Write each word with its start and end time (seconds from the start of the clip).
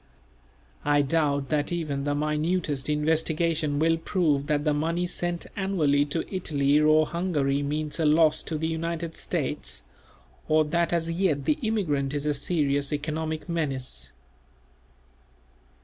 I 0.83 1.03
doubt 1.03 1.49
that 1.49 1.71
even 1.71 2.05
the 2.05 2.15
minutest 2.15 2.89
investigation 2.89 3.77
will 3.77 3.97
prove 3.97 4.47
that 4.47 4.63
the 4.65 4.73
money 4.73 5.05
sent 5.05 5.45
annually 5.55 6.05
to 6.05 6.25
Italy 6.35 6.79
or 6.79 7.05
Hungary 7.05 7.61
means 7.61 7.99
a 7.99 8.05
loss 8.07 8.41
to 8.41 8.57
the 8.57 8.65
United 8.67 9.15
States, 9.15 9.83
or 10.47 10.65
that 10.65 10.91
as 10.91 11.11
yet 11.11 11.45
the 11.45 11.59
immigrant 11.61 12.15
is 12.15 12.25
a 12.25 12.33
serious 12.33 12.91
economic 12.91 13.47
menace. 13.47 14.11